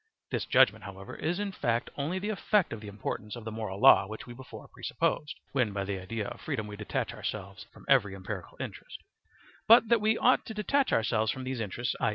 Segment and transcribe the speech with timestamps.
[0.31, 3.79] This judgement, however, is in fact only the effect of the importance of the moral
[3.79, 7.85] law which we before presupposed (when by the idea of freedom we detach ourselves from
[7.87, 8.97] every empirical interest);
[9.67, 12.09] but that we ought to detach ourselves from these interests, i.